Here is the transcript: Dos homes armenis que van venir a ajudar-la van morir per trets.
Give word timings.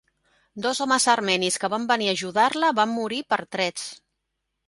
Dos 0.65 0.79
homes 0.85 1.05
armenis 1.13 1.57
que 1.65 1.69
van 1.73 1.85
venir 1.91 2.09
a 2.09 2.15
ajudar-la 2.17 2.73
van 2.79 2.93
morir 2.95 3.23
per 3.35 3.39
trets. 3.57 3.87